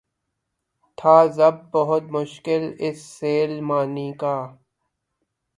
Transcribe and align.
تھا 0.97 1.15
ضبط 1.35 1.61
بہت 1.73 2.03
مشکل 2.11 2.63
اس 2.79 2.97
سیل 3.09 3.59
معانی 3.61 4.11
کا 4.19 4.35